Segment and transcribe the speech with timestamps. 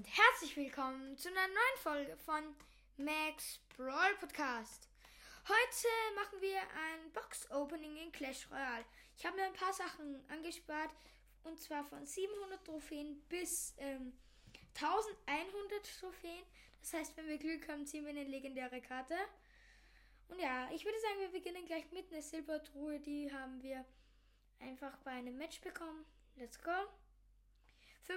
[0.00, 2.42] und herzlich willkommen zu einer neuen Folge von
[2.96, 4.88] Max Brawl Podcast.
[5.46, 8.86] Heute machen wir ein Box-Opening in Clash Royale.
[9.18, 10.88] Ich habe mir ein paar Sachen angespart
[11.44, 14.14] und zwar von 700 Trophäen bis ähm,
[14.74, 16.46] 1100 Trophäen.
[16.80, 19.18] Das heißt, wenn wir Glück haben, ziehen wir eine legendäre Karte.
[20.28, 23.00] Und ja, ich würde sagen, wir beginnen gleich mit einer Silbertruhe.
[23.00, 23.84] Die haben wir
[24.60, 26.06] einfach bei einem Match bekommen.
[26.36, 26.72] Let's go.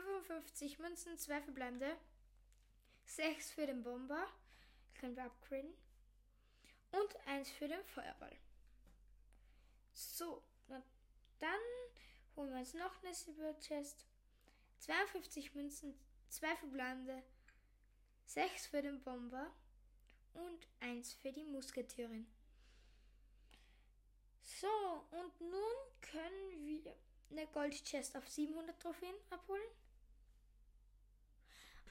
[0.00, 1.96] 55 Münzen, 2 verbleibende.
[3.04, 4.26] 6 für den Bomber.
[4.94, 5.74] Können wir upgraden.
[6.92, 8.34] Und 1 für den Feuerball.
[9.92, 10.42] So,
[11.40, 11.50] dann
[12.36, 14.06] holen wir uns noch eine Silber Chest.
[14.78, 15.94] 52 Münzen,
[16.28, 17.22] 2 verbleibende.
[18.26, 19.50] 6 für den Bomber.
[20.32, 22.26] Und 1 für die Musketierin.
[24.40, 26.96] So, und nun können wir
[27.32, 29.62] eine Goldchest auf 700 Trophäen abholen.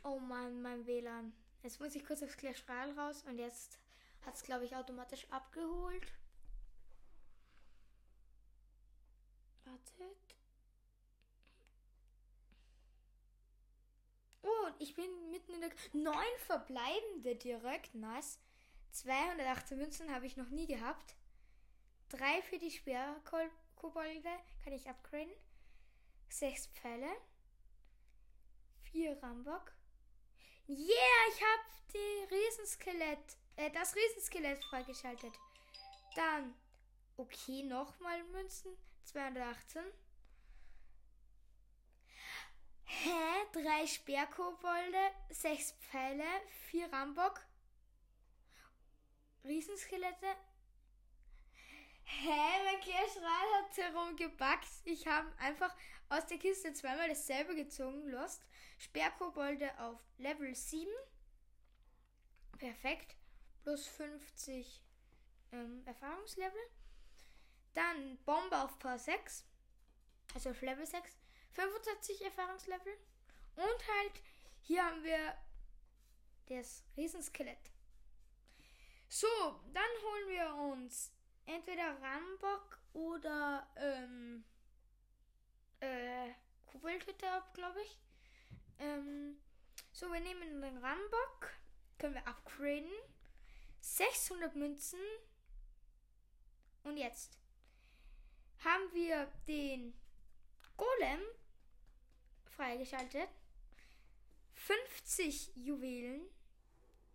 [0.03, 1.33] Oh Mann, mein WLAN.
[1.63, 3.77] Jetzt muss ich kurz aufs Clash Royale raus und jetzt
[4.25, 6.07] hat es, glaube ich, automatisch abgeholt.
[9.65, 10.35] Wartet.
[14.41, 15.71] Oh, ich bin mitten in der...
[15.93, 17.93] Neun verbleibende direkt.
[17.93, 18.39] Nice.
[18.91, 21.15] 218 Münzen habe ich noch nie gehabt.
[22.11, 24.29] Drei für die Speerkobolde
[24.63, 25.31] kann ich upgraden.
[26.27, 27.09] Sechs Pfeile.
[28.91, 29.71] Vier Rambock.
[30.67, 35.33] Yeah, ich habe die Riesenskelett, äh, das Riesenskelett freigeschaltet.
[36.15, 36.53] Dann,
[37.15, 38.77] okay, nochmal Münzen.
[39.05, 39.81] 218.
[42.83, 43.09] Hä?
[43.53, 46.25] Drei Speerkobolde, sechs Pfeile,
[46.69, 47.41] vier Rambock,
[49.45, 50.35] Riesenskelette.
[52.19, 52.51] Hä?
[52.65, 54.67] Mein Royale hat herumgebackt.
[54.85, 55.73] Ich habe einfach
[56.09, 58.09] aus der Kiste zweimal dasselbe gezogen.
[58.09, 58.43] Lost.
[58.77, 60.89] Sperrkobolde auf Level 7.
[62.57, 63.15] Perfekt.
[63.63, 64.81] Plus 50
[65.51, 66.61] ähm, Erfahrungslevel.
[67.73, 69.45] Dann Bombe auf Power 6.
[70.33, 71.17] Also auf Level 6.
[71.53, 72.97] 25 Erfahrungslevel.
[73.55, 74.21] Und halt,
[74.61, 75.35] hier haben wir
[76.47, 77.71] das Riesenskelett.
[79.07, 79.27] So,
[79.73, 81.11] dann holen wir uns
[81.45, 84.43] entweder Rambock oder ähm,
[85.79, 86.29] äh,
[86.65, 87.99] Koboldhütte ab, glaube ich.
[88.79, 89.37] Ähm,
[89.91, 91.53] so, wir nehmen den Rambock.
[91.97, 92.91] Können wir upgraden.
[93.79, 94.99] 600 Münzen.
[96.83, 97.37] Und jetzt
[98.63, 99.93] haben wir den
[100.77, 101.21] Golem
[102.45, 103.29] freigeschaltet.
[104.53, 106.21] 50 Juwelen.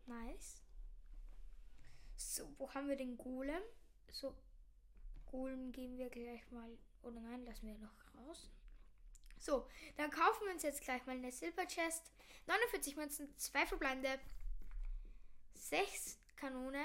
[0.06, 0.62] Nice.
[2.16, 3.62] So, wo haben wir den Golem?
[4.10, 4.34] So,
[5.26, 6.78] Golem geben wir gleich mal.
[7.02, 8.50] Oder nein, lassen wir noch raus.
[9.38, 12.10] So, dann kaufen wir uns jetzt gleich mal eine Silver Chest.
[12.46, 14.18] 49 Münzen, 2 verbleibende,
[15.54, 16.84] 6 Kanone,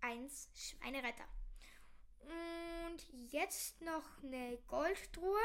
[0.00, 1.24] 1 Schweinereiter.
[2.20, 5.38] Und jetzt noch eine Goldtruhe.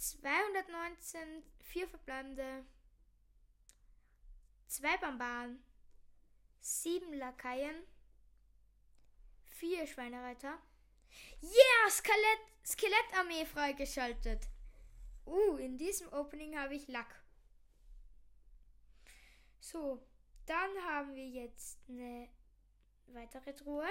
[0.00, 2.64] 219, 4 verbleibende,
[4.68, 5.62] 2 Bambaren,
[6.60, 7.76] 7 Lakaien,
[9.60, 10.58] 4 Schweinereiter.
[11.42, 14.48] Yeah, Skelett, Skelettarmee freigeschaltet.
[15.26, 17.22] Uh, in diesem Opening habe ich Lack.
[19.60, 20.02] So,
[20.46, 22.30] dann haben wir jetzt eine
[23.08, 23.86] weitere Truhe.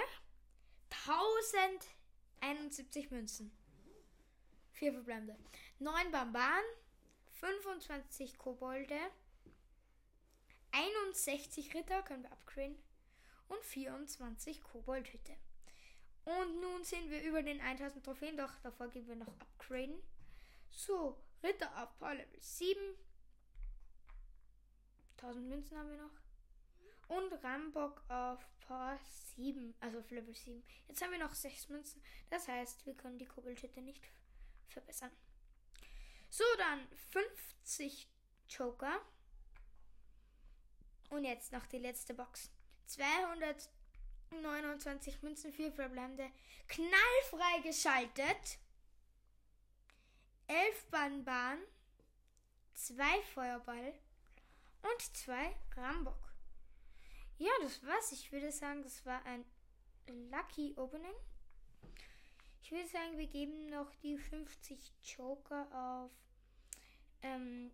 [1.06, 3.52] 1071 Münzen.
[4.72, 5.36] Vier verbleibende.
[5.78, 6.64] 9 Bambaren.
[7.34, 8.98] 25 Kobolde.
[10.72, 12.76] 61 Ritter können wir upgraden.
[13.48, 15.36] Und 24 Koboldhütte.
[16.24, 20.00] Und nun sind wir über den 1000 Trophäen, doch davor gehen wir noch upgraden.
[20.70, 22.78] So, Ritter auf Power Level 7.
[25.16, 26.20] 1000 Münzen haben wir noch.
[27.08, 28.98] Und Rambock auf Power
[29.34, 30.62] 7, also auf Level 7.
[30.86, 32.02] Jetzt haben wir noch 6 Münzen.
[32.28, 34.00] Das heißt, wir können die Koboldhütte nicht
[34.68, 35.10] verbessern.
[36.28, 38.08] So, dann 50
[38.48, 39.00] Joker.
[41.10, 42.50] Und jetzt noch die letzte Box.
[44.30, 46.30] 229 Münzen, 4 verbleibende.
[46.68, 48.58] Knallfrei geschaltet.
[50.46, 51.58] 11 Banban,
[52.74, 53.04] 2
[53.34, 53.92] Feuerball
[54.82, 56.32] und 2 Rambock.
[57.38, 58.12] Ja, das war's.
[58.12, 59.44] Ich würde sagen, das war ein
[60.30, 61.14] Lucky Opening.
[62.62, 66.10] Ich würde sagen, wir geben noch die 50 Joker auf,
[67.22, 67.70] ähm,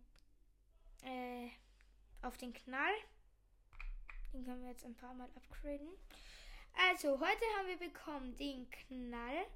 [1.03, 1.49] äh,
[2.21, 2.93] auf den Knall.
[4.33, 5.89] Den können wir jetzt ein paar Mal upgraden.
[6.77, 9.47] Also, heute haben wir bekommen den Knall.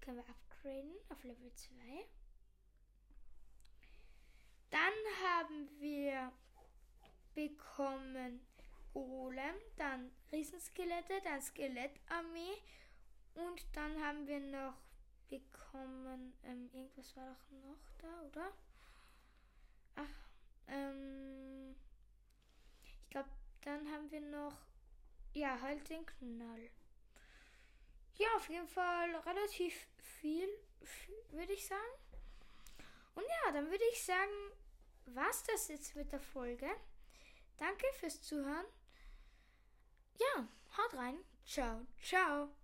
[0.00, 1.74] Können wir upgraden auf Level 2.
[4.70, 4.80] Dann
[5.24, 6.32] haben wir
[7.34, 8.40] bekommen
[8.92, 12.56] Golem, dann Riesenskelette, dann Skelettarmee
[13.34, 14.74] und dann haben wir noch
[15.28, 18.52] bekommen, ähm, irgendwas war doch noch da, oder?
[19.96, 20.28] Ach,
[20.68, 21.76] ähm,
[22.84, 23.30] ich glaube,
[23.62, 24.56] dann haben wir noch,
[25.38, 26.70] ja, halt den Knall.
[28.16, 30.48] Ja, auf jeden Fall relativ viel,
[31.30, 31.92] würde ich sagen.
[33.14, 34.32] Und ja, dann würde ich sagen,
[35.06, 36.68] war's das jetzt mit der Folge.
[37.56, 38.66] Danke fürs Zuhören.
[40.18, 41.18] Ja, haut rein.
[41.44, 42.58] Ciao, ciao.